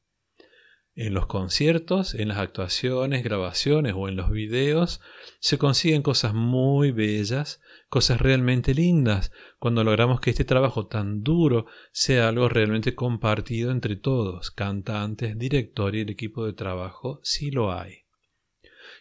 En 0.96 1.12
los 1.12 1.26
conciertos, 1.26 2.14
en 2.14 2.28
las 2.28 2.38
actuaciones, 2.38 3.24
grabaciones 3.24 3.94
o 3.96 4.08
en 4.08 4.14
los 4.14 4.30
videos 4.30 5.00
se 5.40 5.58
consiguen 5.58 6.02
cosas 6.02 6.34
muy 6.34 6.92
bellas, 6.92 7.60
cosas 7.88 8.20
realmente 8.20 8.74
lindas, 8.74 9.32
cuando 9.58 9.82
logramos 9.82 10.20
que 10.20 10.30
este 10.30 10.44
trabajo 10.44 10.86
tan 10.86 11.24
duro 11.24 11.66
sea 11.90 12.28
algo 12.28 12.48
realmente 12.48 12.94
compartido 12.94 13.72
entre 13.72 13.96
todos, 13.96 14.52
cantantes, 14.52 15.36
director 15.36 15.96
y 15.96 16.02
el 16.02 16.10
equipo 16.10 16.46
de 16.46 16.52
trabajo, 16.52 17.18
si 17.24 17.50
lo 17.50 17.72
hay. 17.72 18.04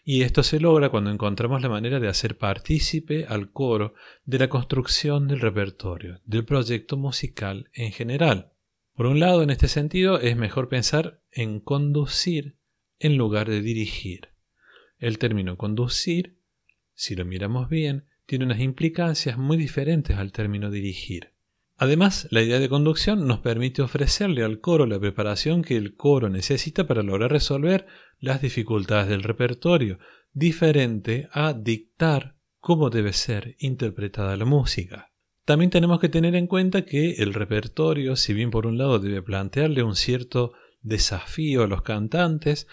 Y 0.04 0.24
esto 0.24 0.42
se 0.42 0.60
logra 0.60 0.90
cuando 0.90 1.12
encontramos 1.12 1.62
la 1.62 1.70
manera 1.70 2.00
de 2.00 2.08
hacer 2.08 2.40
partícipe 2.40 3.26
al 3.30 3.52
coro 3.52 3.94
de 4.26 4.40
la 4.40 4.50
construcción 4.50 5.28
del 5.28 5.42
repertorio, 5.42 6.22
del 6.26 6.44
proyecto 6.44 6.98
musical 6.98 7.70
en 7.74 7.92
general. 7.92 8.53
Por 8.96 9.08
un 9.08 9.20
lado, 9.20 9.42
en 9.42 9.50
este 9.50 9.68
sentido, 9.68 10.20
es 10.20 10.38
mejor 10.38 10.70
pensar 10.70 11.20
en 11.32 11.60
conducir 11.60 12.58
en 13.00 13.18
lugar 13.18 13.50
de 13.50 13.62
dirigir. 13.62 14.30
El 15.00 15.18
término 15.18 15.58
conducir, 15.58 16.38
si 16.94 17.16
lo 17.16 17.26
miramos 17.26 17.70
bien, 17.70 18.06
tiene 18.28 18.46
unas 18.46 18.60
implicancias 18.60 19.38
muy 19.38 19.58
diferentes 19.58 20.18
al 20.18 20.32
término 20.32 20.70
dirigir. 20.70 21.32
Además, 21.76 22.28
la 22.30 22.44
idea 22.44 22.60
de 22.60 22.70
conducción 22.70 23.26
nos 23.26 23.40
permite 23.40 23.82
ofrecerle 23.82 24.44
al 24.44 24.60
coro 24.60 24.86
la 24.86 25.00
preparación 25.00 25.64
que 25.64 25.76
el 25.76 25.96
coro 25.96 26.30
necesita 26.30 26.86
para 26.86 27.02
lograr 27.02 27.32
resolver 27.32 27.88
las 28.20 28.42
dificultades 28.42 29.10
del 29.10 29.24
repertorio, 29.24 29.98
diferente 30.34 31.28
a 31.32 31.54
dictar 31.54 32.36
cómo 32.60 32.92
debe 32.92 33.12
ser 33.12 33.56
interpretada 33.60 34.38
la 34.38 34.46
música. 34.46 35.13
También 35.46 35.72
tenemos 35.72 36.00
que 36.00 36.10
tener 36.10 36.36
en 36.36 36.48
cuenta 36.48 36.86
que 36.86 37.16
el 37.16 37.34
repertorio, 37.34 38.16
si 38.16 38.34
bien 38.34 38.50
por 38.50 38.66
un 38.66 38.78
lado 38.78 39.00
debe 39.00 39.22
plantearle 39.22 39.84
un 39.84 39.96
cierto 39.96 40.54
desafío 40.82 41.64
a 41.64 41.68
los 41.68 41.82
cantantes, 41.82 42.68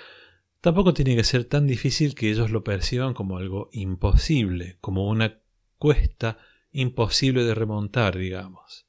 tampoco 0.61 0.95
tiene 0.95 1.17
que 1.17 1.25
ser 1.25 1.45
tan 1.45 1.67
difícil 1.67 2.15
que 2.15 2.31
ellos 2.31 2.51
lo 2.51 2.63
perciban 2.63 3.13
como 3.13 3.39
algo 3.39 3.71
imposible, 3.73 4.77
como 4.81 5.09
una 5.09 5.41
cuesta 5.79 6.39
imposible 6.71 7.43
de 7.43 7.55
remontar, 7.55 8.17
digamos. 8.17 8.87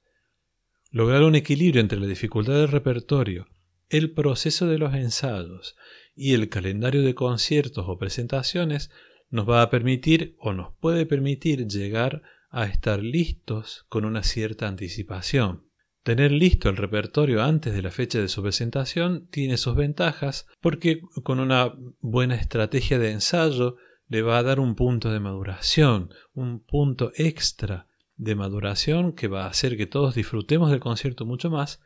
Lograr 0.91 1.23
un 1.23 1.35
equilibrio 1.35 1.81
entre 1.81 1.99
la 1.99 2.07
dificultad 2.07 2.53
del 2.53 2.67
repertorio, 2.67 3.47
el 3.89 4.11
proceso 4.11 4.67
de 4.67 4.77
los 4.77 4.93
ensayos 4.93 5.75
y 6.15 6.33
el 6.33 6.49
calendario 6.49 7.01
de 7.01 7.15
conciertos 7.15 7.85
o 7.87 7.97
presentaciones 7.97 8.91
nos 9.29 9.49
va 9.49 9.61
a 9.61 9.69
permitir 9.69 10.35
o 10.37 10.53
nos 10.53 10.73
puede 10.75 11.05
permitir 11.05 11.65
llegar 11.67 12.21
a 12.51 12.65
estar 12.65 13.01
listos 13.01 13.85
con 13.89 14.05
una 14.05 14.23
cierta 14.23 14.67
anticipación. 14.67 15.65
Tener 16.03 16.31
listo 16.31 16.69
el 16.69 16.77
repertorio 16.77 17.43
antes 17.43 17.73
de 17.73 17.81
la 17.81 17.91
fecha 17.91 18.19
de 18.19 18.27
su 18.27 18.41
presentación 18.41 19.27
tiene 19.27 19.57
sus 19.57 19.75
ventajas 19.75 20.47
porque 20.59 21.01
con 21.23 21.39
una 21.39 21.73
buena 21.99 22.35
estrategia 22.35 22.99
de 22.99 23.11
ensayo 23.11 23.77
le 24.07 24.21
va 24.21 24.37
a 24.37 24.43
dar 24.43 24.59
un 24.59 24.75
punto 24.75 25.11
de 25.11 25.19
maduración, 25.19 26.09
un 26.33 26.59
punto 26.59 27.11
extra 27.15 27.87
de 28.15 28.35
maduración 28.35 29.13
que 29.13 29.27
va 29.27 29.45
a 29.45 29.49
hacer 29.49 29.77
que 29.77 29.87
todos 29.87 30.15
disfrutemos 30.15 30.69
del 30.69 30.79
concierto 30.79 31.25
mucho 31.25 31.49
más 31.49 31.81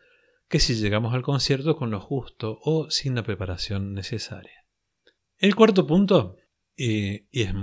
que 0.48 0.60
si 0.60 0.76
llegamos 0.76 1.14
al 1.14 1.22
concierto 1.22 1.76
con 1.76 1.92
lo 1.92 2.00
justo 2.00 2.60
o 2.62 2.90
sin 2.90 3.16
la 3.16 3.24
preparación 3.24 3.94
necesaria. 3.94 4.66
El 5.38 5.56
cuarto 5.56 5.86
punto, 5.86 6.38
eh, 6.78 7.28
y 7.32 7.42
es 7.42 7.54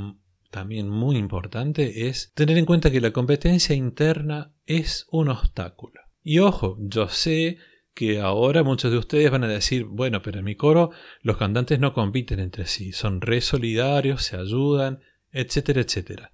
también 0.52 0.88
muy 0.88 1.16
importante 1.16 2.08
es 2.08 2.30
tener 2.34 2.58
en 2.58 2.66
cuenta 2.66 2.90
que 2.90 3.00
la 3.00 3.10
competencia 3.10 3.74
interna 3.74 4.52
es 4.66 5.06
un 5.10 5.30
obstáculo. 5.30 6.00
Y 6.22 6.38
ojo, 6.38 6.76
yo 6.78 7.08
sé 7.08 7.56
que 7.94 8.20
ahora 8.20 8.62
muchos 8.62 8.92
de 8.92 8.98
ustedes 8.98 9.30
van 9.30 9.44
a 9.44 9.48
decir, 9.48 9.84
bueno, 9.84 10.20
pero 10.22 10.38
en 10.38 10.44
mi 10.44 10.54
coro 10.54 10.90
los 11.22 11.38
cantantes 11.38 11.80
no 11.80 11.94
compiten 11.94 12.38
entre 12.38 12.66
sí, 12.66 12.92
son 12.92 13.22
re 13.22 13.40
solidarios, 13.40 14.24
se 14.24 14.36
ayudan, 14.36 15.00
etcétera, 15.32 15.80
etcétera. 15.80 16.32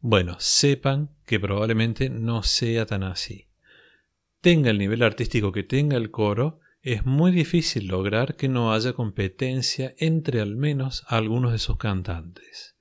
Bueno, 0.00 0.36
sepan 0.38 1.10
que 1.26 1.38
probablemente 1.38 2.08
no 2.08 2.42
sea 2.42 2.86
tan 2.86 3.02
así. 3.02 3.48
Tenga 4.40 4.70
el 4.70 4.78
nivel 4.78 5.02
artístico 5.02 5.52
que 5.52 5.64
tenga 5.64 5.98
el 5.98 6.10
coro, 6.10 6.60
es 6.80 7.04
muy 7.04 7.30
difícil 7.30 7.88
lograr 7.88 8.36
que 8.36 8.48
no 8.48 8.72
haya 8.72 8.94
competencia 8.94 9.94
entre 9.98 10.40
al 10.40 10.56
menos 10.56 11.04
algunos 11.08 11.52
de 11.52 11.58
sus 11.58 11.76
cantantes. 11.76 12.76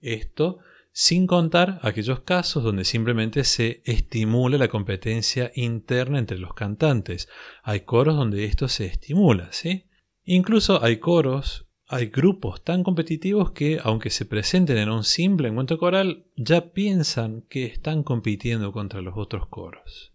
Esto 0.00 0.58
sin 0.92 1.26
contar 1.26 1.78
aquellos 1.82 2.20
casos 2.20 2.64
donde 2.64 2.84
simplemente 2.84 3.44
se 3.44 3.82
estimula 3.84 4.58
la 4.58 4.68
competencia 4.68 5.52
interna 5.54 6.18
entre 6.18 6.38
los 6.38 6.54
cantantes. 6.54 7.28
Hay 7.62 7.80
coros 7.80 8.16
donde 8.16 8.44
esto 8.44 8.68
se 8.68 8.86
estimula, 8.86 9.48
¿sí? 9.52 9.86
Incluso 10.24 10.82
hay 10.82 10.98
coros, 10.98 11.66
hay 11.86 12.06
grupos 12.06 12.62
tan 12.62 12.82
competitivos 12.82 13.52
que, 13.52 13.80
aunque 13.82 14.10
se 14.10 14.24
presenten 14.24 14.78
en 14.78 14.90
un 14.90 15.04
simple 15.04 15.48
encuentro 15.48 15.78
coral, 15.78 16.26
ya 16.36 16.72
piensan 16.72 17.42
que 17.48 17.64
están 17.64 18.02
compitiendo 18.02 18.72
contra 18.72 19.00
los 19.00 19.14
otros 19.16 19.46
coros. 19.48 20.12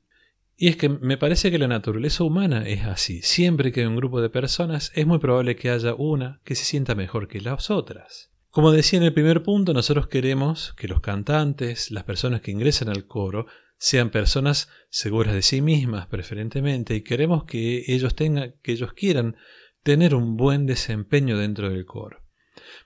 Y 0.58 0.70
es 0.70 0.78
que 0.78 0.88
me 0.88 1.18
parece 1.18 1.52
que 1.52 1.60
la 1.60 1.68
naturaleza 1.68 2.24
humana 2.24 2.66
es 2.66 2.86
así. 2.86 3.22
Siempre 3.22 3.72
que 3.72 3.82
hay 3.82 3.88
un 3.88 3.98
grupo 3.98 4.22
de 4.22 4.30
personas, 4.30 4.92
es 4.96 5.06
muy 5.06 5.20
probable 5.20 5.58
que 5.58 5.70
haya 5.70 5.94
una 5.96 6.40
que 6.46 6.56
se 6.56 6.64
sienta 6.64 6.96
mejor 6.96 7.28
que 7.28 7.42
las 7.42 7.70
otras. 7.70 8.35
Como 8.56 8.72
decía 8.72 9.00
en 9.00 9.04
el 9.04 9.14
primer 9.14 9.44
punto, 9.44 9.74
nosotros 9.74 10.08
queremos 10.08 10.74
que 10.78 10.88
los 10.88 11.02
cantantes, 11.02 11.92
las 11.92 12.06
personas 12.06 12.40
que 12.40 12.52
ingresan 12.52 12.88
al 12.88 13.06
coro, 13.06 13.48
sean 13.78 14.12
personas 14.12 14.70
seguras 14.90 15.34
de 15.34 15.42
sí 15.42 15.62
mismas 15.62 16.08
preferentemente 16.08 16.96
y 16.96 17.02
queremos 17.02 17.44
que 17.44 17.84
ellos 17.86 18.16
tengan, 18.16 18.56
que 18.64 18.72
ellos 18.72 18.94
quieran 18.94 19.36
tener 19.84 20.16
un 20.16 20.38
buen 20.38 20.66
desempeño 20.68 21.38
dentro 21.38 21.70
del 21.70 21.86
coro. 21.86 22.22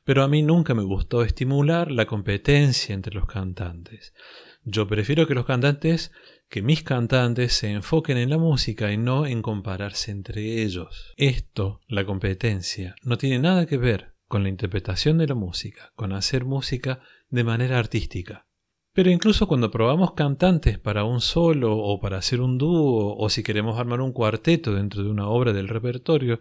Pero 0.03 0.23
a 0.23 0.27
mí 0.27 0.41
nunca 0.41 0.73
me 0.73 0.81
gustó 0.81 1.21
estimular 1.21 1.91
la 1.91 2.07
competencia 2.07 2.95
entre 2.95 3.13
los 3.13 3.27
cantantes. 3.27 4.15
Yo 4.63 4.87
prefiero 4.87 5.27
que 5.27 5.35
los 5.35 5.45
cantantes, 5.45 6.11
que 6.49 6.63
mis 6.63 6.81
cantantes 6.81 7.53
se 7.53 7.69
enfoquen 7.69 8.17
en 8.17 8.31
la 8.31 8.39
música 8.39 8.91
y 8.91 8.97
no 8.97 9.27
en 9.27 9.43
compararse 9.43 10.09
entre 10.09 10.63
ellos. 10.63 11.13
Esto, 11.15 11.81
la 11.87 12.07
competencia, 12.07 12.95
no 13.03 13.19
tiene 13.19 13.37
nada 13.37 13.67
que 13.67 13.77
ver 13.77 14.17
con 14.29 14.43
la 14.43 14.49
interpretación 14.49 15.17
de 15.17 15.27
la 15.27 15.33
música, 15.33 15.91
con 15.95 16.13
hacer 16.13 16.45
música 16.45 17.01
de 17.29 17.43
manera 17.43 17.79
artística. 17.79 18.45
Pero 18.93 19.09
incluso 19.09 19.47
cuando 19.47 19.71
probamos 19.71 20.13
cantantes 20.13 20.77
para 20.77 21.03
un 21.03 21.19
solo 21.19 21.75
o 21.75 21.99
para 21.99 22.19
hacer 22.19 22.39
un 22.39 22.59
dúo 22.59 23.17
o 23.17 23.29
si 23.29 23.41
queremos 23.41 23.79
armar 23.79 24.01
un 24.01 24.13
cuarteto 24.13 24.75
dentro 24.75 25.03
de 25.03 25.09
una 25.09 25.27
obra 25.27 25.51
del 25.51 25.67
repertorio, 25.67 26.39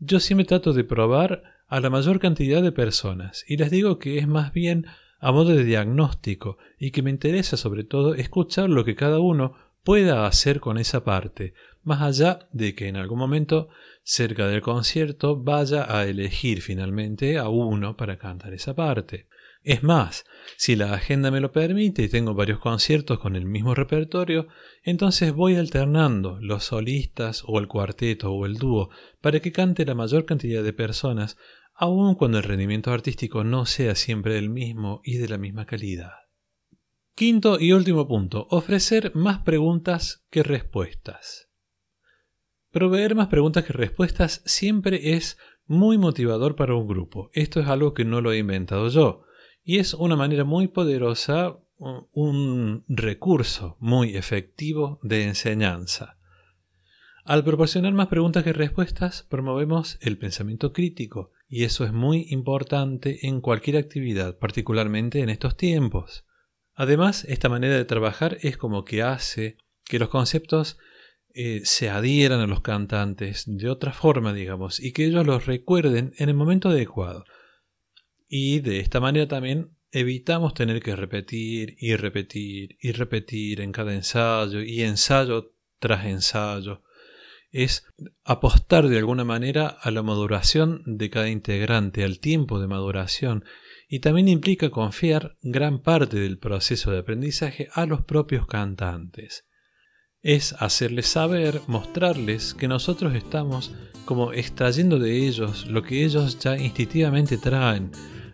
yo 0.00 0.18
siempre 0.18 0.46
trato 0.46 0.72
de 0.72 0.82
probar 0.82 1.44
a 1.68 1.78
la 1.78 1.90
mayor 1.90 2.18
cantidad 2.18 2.60
de 2.60 2.72
personas 2.72 3.44
y 3.46 3.56
les 3.56 3.70
digo 3.70 4.00
que 4.00 4.18
es 4.18 4.26
más 4.26 4.52
bien 4.52 4.86
a 5.20 5.30
modo 5.30 5.54
de 5.54 5.64
diagnóstico 5.64 6.58
y 6.76 6.90
que 6.90 7.02
me 7.02 7.10
interesa 7.10 7.56
sobre 7.56 7.84
todo 7.84 8.14
escuchar 8.14 8.68
lo 8.68 8.84
que 8.84 8.96
cada 8.96 9.20
uno 9.20 9.54
pueda 9.84 10.26
hacer 10.26 10.58
con 10.58 10.76
esa 10.76 11.04
parte, 11.04 11.54
más 11.82 12.02
allá 12.02 12.48
de 12.52 12.74
que 12.74 12.88
en 12.88 12.96
algún 12.96 13.18
momento 13.18 13.68
cerca 14.02 14.46
del 14.46 14.62
concierto 14.62 15.36
vaya 15.36 15.86
a 15.94 16.06
elegir 16.06 16.62
finalmente 16.62 17.38
a 17.38 17.48
uno 17.48 17.96
para 17.96 18.18
cantar 18.18 18.54
esa 18.54 18.74
parte. 18.74 19.28
Es 19.62 19.82
más, 19.82 20.24
si 20.56 20.76
la 20.76 20.94
agenda 20.94 21.30
me 21.30 21.40
lo 21.40 21.52
permite 21.52 22.02
y 22.02 22.08
tengo 22.08 22.32
varios 22.32 22.58
conciertos 22.58 23.18
con 23.18 23.36
el 23.36 23.44
mismo 23.44 23.74
repertorio, 23.74 24.48
entonces 24.82 25.34
voy 25.34 25.56
alternando 25.56 26.38
los 26.40 26.64
solistas 26.64 27.42
o 27.46 27.58
el 27.58 27.68
cuarteto 27.68 28.32
o 28.32 28.46
el 28.46 28.54
dúo 28.54 28.90
para 29.20 29.40
que 29.40 29.52
cante 29.52 29.84
la 29.84 29.94
mayor 29.94 30.24
cantidad 30.24 30.62
de 30.62 30.72
personas, 30.72 31.36
aun 31.74 32.14
cuando 32.14 32.38
el 32.38 32.44
rendimiento 32.44 32.92
artístico 32.92 33.44
no 33.44 33.66
sea 33.66 33.94
siempre 33.94 34.38
el 34.38 34.48
mismo 34.48 35.00
y 35.04 35.18
de 35.18 35.28
la 35.28 35.38
misma 35.38 35.66
calidad. 35.66 36.12
Quinto 37.14 37.58
y 37.60 37.72
último 37.72 38.06
punto, 38.06 38.46
ofrecer 38.50 39.12
más 39.14 39.40
preguntas 39.40 40.24
que 40.30 40.44
respuestas. 40.44 41.47
Proveer 42.78 43.16
más 43.16 43.26
preguntas 43.26 43.64
que 43.64 43.72
respuestas 43.72 44.40
siempre 44.44 45.14
es 45.14 45.36
muy 45.66 45.98
motivador 45.98 46.54
para 46.54 46.76
un 46.76 46.86
grupo. 46.86 47.28
Esto 47.32 47.58
es 47.58 47.66
algo 47.66 47.92
que 47.92 48.04
no 48.04 48.20
lo 48.20 48.30
he 48.30 48.38
inventado 48.38 48.88
yo. 48.88 49.24
Y 49.64 49.78
es 49.78 49.94
una 49.94 50.14
manera 50.14 50.44
muy 50.44 50.68
poderosa, 50.68 51.58
un 51.76 52.84
recurso 52.86 53.76
muy 53.80 54.16
efectivo 54.16 55.00
de 55.02 55.24
enseñanza. 55.24 56.18
Al 57.24 57.42
proporcionar 57.42 57.94
más 57.94 58.06
preguntas 58.06 58.44
que 58.44 58.52
respuestas, 58.52 59.26
promovemos 59.28 59.98
el 60.00 60.16
pensamiento 60.16 60.72
crítico, 60.72 61.32
y 61.48 61.64
eso 61.64 61.84
es 61.84 61.92
muy 61.92 62.28
importante 62.30 63.26
en 63.26 63.40
cualquier 63.40 63.78
actividad, 63.78 64.38
particularmente 64.38 65.18
en 65.18 65.30
estos 65.30 65.56
tiempos. 65.56 66.26
Además, 66.74 67.24
esta 67.24 67.48
manera 67.48 67.74
de 67.74 67.84
trabajar 67.86 68.38
es 68.42 68.56
como 68.56 68.84
que 68.84 69.02
hace 69.02 69.56
que 69.84 69.98
los 69.98 70.10
conceptos 70.10 70.78
eh, 71.40 71.60
se 71.62 71.88
adhieran 71.88 72.40
a 72.40 72.48
los 72.48 72.62
cantantes 72.62 73.44
de 73.46 73.70
otra 73.70 73.92
forma, 73.92 74.34
digamos, 74.34 74.80
y 74.80 74.90
que 74.90 75.04
ellos 75.04 75.24
los 75.24 75.46
recuerden 75.46 76.12
en 76.18 76.28
el 76.28 76.34
momento 76.34 76.68
adecuado. 76.68 77.24
Y 78.26 78.58
de 78.58 78.80
esta 78.80 78.98
manera 78.98 79.28
también 79.28 79.70
evitamos 79.92 80.52
tener 80.52 80.82
que 80.82 80.96
repetir 80.96 81.76
y 81.78 81.94
repetir 81.94 82.76
y 82.80 82.90
repetir 82.90 83.60
en 83.60 83.70
cada 83.70 83.94
ensayo 83.94 84.62
y 84.62 84.82
ensayo 84.82 85.54
tras 85.78 86.06
ensayo 86.06 86.82
es 87.52 87.86
apostar 88.24 88.88
de 88.88 88.98
alguna 88.98 89.22
manera 89.22 89.68
a 89.68 89.92
la 89.92 90.02
maduración 90.02 90.82
de 90.86 91.08
cada 91.08 91.28
integrante, 91.28 92.02
al 92.02 92.18
tiempo 92.18 92.58
de 92.58 92.66
maduración, 92.66 93.44
y 93.88 94.00
también 94.00 94.26
implica 94.26 94.70
confiar 94.70 95.38
gran 95.42 95.82
parte 95.82 96.18
del 96.18 96.38
proceso 96.38 96.90
de 96.90 96.98
aprendizaje 96.98 97.68
a 97.74 97.86
los 97.86 98.02
propios 98.02 98.48
cantantes. 98.48 99.44
Es 100.22 100.52
hacerles 100.58 101.06
saber, 101.06 101.60
mostrarles 101.68 102.52
que 102.52 102.66
nosotros 102.66 103.14
estamos 103.14 103.70
como 104.04 104.32
extrayendo 104.32 104.98
de 104.98 105.28
ellos 105.28 105.66
lo 105.68 105.84
que 105.84 106.04
ellos 106.04 106.40
ya 106.40 106.56
instintivamente 106.56 107.38
traen, 107.38 107.92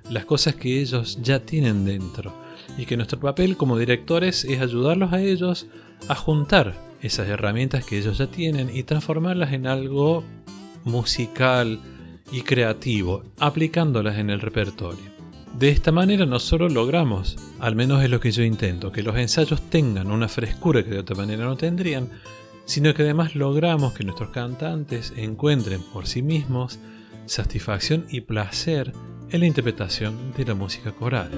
las 0.08 0.24
cosas 0.24 0.54
que 0.54 0.80
ellos 0.80 1.18
ya 1.20 1.40
tienen 1.40 1.84
dentro, 1.84 2.32
y 2.78 2.86
que 2.86 2.96
nuestro 2.96 3.20
papel 3.20 3.58
como 3.58 3.76
directores 3.76 4.46
es 4.46 4.62
ayudarlos 4.62 5.12
a 5.12 5.20
ellos 5.20 5.66
a 6.08 6.14
juntar 6.14 6.74
esas 7.02 7.28
herramientas 7.28 7.84
que 7.84 7.98
ellos 7.98 8.16
ya 8.16 8.28
tienen 8.28 8.74
y 8.74 8.84
transformarlas 8.84 9.52
en 9.52 9.66
algo 9.66 10.24
musical 10.84 11.78
y 12.32 12.40
creativo, 12.40 13.24
aplicándolas 13.38 14.16
en 14.16 14.30
el 14.30 14.40
repertorio. 14.40 15.13
De 15.58 15.68
esta 15.68 15.92
manera 15.92 16.26
no 16.26 16.40
solo 16.40 16.68
logramos, 16.68 17.36
al 17.60 17.76
menos 17.76 18.02
es 18.02 18.10
lo 18.10 18.18
que 18.18 18.32
yo 18.32 18.42
intento, 18.42 18.90
que 18.90 19.04
los 19.04 19.16
ensayos 19.16 19.62
tengan 19.70 20.10
una 20.10 20.26
frescura 20.26 20.82
que 20.82 20.90
de 20.90 20.98
otra 20.98 21.14
manera 21.14 21.44
no 21.44 21.56
tendrían, 21.56 22.10
sino 22.64 22.92
que 22.92 23.02
además 23.02 23.36
logramos 23.36 23.92
que 23.92 24.02
nuestros 24.02 24.30
cantantes 24.30 25.12
encuentren 25.16 25.80
por 25.80 26.08
sí 26.08 26.22
mismos 26.22 26.80
satisfacción 27.26 28.04
y 28.10 28.22
placer 28.22 28.92
en 29.30 29.40
la 29.40 29.46
interpretación 29.46 30.32
de 30.36 30.44
la 30.44 30.54
música 30.54 30.90
coral. 30.90 31.30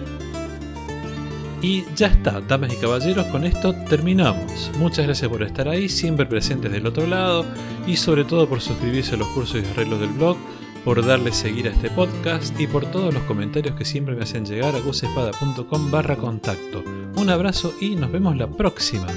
Y 1.61 1.85
ya 1.95 2.07
está, 2.07 2.41
damas 2.41 2.73
y 2.73 2.77
caballeros, 2.77 3.27
con 3.27 3.45
esto 3.45 3.75
terminamos. 3.89 4.71
Muchas 4.79 5.05
gracias 5.05 5.31
por 5.31 5.43
estar 5.43 5.69
ahí, 5.69 5.91
siempre 5.91 6.25
presentes 6.25 6.73
del 6.73 6.87
otro 6.87 7.07
lado, 7.07 7.45
y 7.87 7.97
sobre 7.97 8.25
todo 8.25 8.49
por 8.49 8.63
suscribirse 8.63 9.15
a 9.15 9.19
los 9.19 9.29
cursos 9.29 9.63
y 9.63 9.71
arreglos 9.73 10.01
del 10.01 10.11
blog, 10.11 10.39
por 10.87 11.05
darle 11.05 11.33
seguir 11.33 11.67
a 11.67 11.73
este 11.73 11.91
podcast 11.91 12.59
y 12.61 12.69
por 12.69 12.87
todos 12.87 13.13
los 13.13 13.25
comentarios 13.25 13.75
que 13.75 13.85
siempre 13.85 14.15
me 14.15 14.23
hacen 14.23 14.47
llegar 14.47 14.77
a 14.77 14.79
gusespada.com 14.79 15.91
barra 15.91 16.15
contacto. 16.15 16.85
Un 17.17 17.29
abrazo 17.29 17.75
y 17.81 17.97
nos 17.97 18.13
vemos 18.13 18.37
la 18.37 18.47
próxima. 18.47 19.09